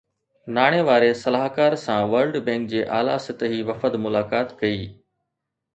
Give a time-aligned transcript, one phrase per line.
[0.55, 4.83] ناڻي واري صلاحڪار سان ورلڊ بينڪ جي اعليٰ سطحي وفد ملاقات ڪئي